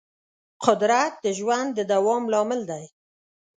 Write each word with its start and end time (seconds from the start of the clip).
قدرت 0.65 1.13
د 1.23 1.25
ژوند 1.37 1.69
د 1.77 1.79
دوام 1.93 2.23
لامل 2.33 2.61
دی. 2.71 2.85